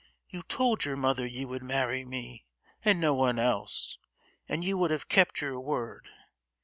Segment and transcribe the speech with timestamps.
[0.31, 2.47] You told your mother you would marry me,
[2.83, 3.99] and no one else,
[4.49, 6.09] and you would have kept your word!